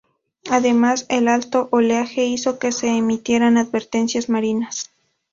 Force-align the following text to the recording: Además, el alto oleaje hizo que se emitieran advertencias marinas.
Además, 0.49 1.05
el 1.09 1.27
alto 1.27 1.67
oleaje 1.71 2.25
hizo 2.25 2.57
que 2.57 2.71
se 2.71 2.87
emitieran 2.87 3.57
advertencias 3.59 4.29
marinas. 4.29 4.89